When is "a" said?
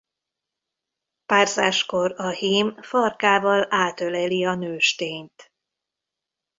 2.17-2.27, 4.45-4.55